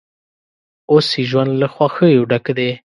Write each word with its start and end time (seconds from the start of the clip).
اوس 0.91 1.07
یې 1.17 1.23
ژوند 1.29 1.51
له 1.61 1.67
خوښیو 1.73 2.27
ډک 2.31 2.45
دی. 2.57 2.69